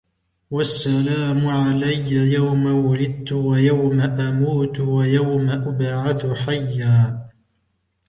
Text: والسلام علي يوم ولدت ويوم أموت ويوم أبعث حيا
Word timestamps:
والسلام 0.51 1.47
علي 1.47 2.11
يوم 2.33 2.65
ولدت 2.85 3.31
ويوم 3.31 4.01
أموت 4.01 4.79
ويوم 4.79 5.49
أبعث 5.49 6.25
حيا 6.31 7.29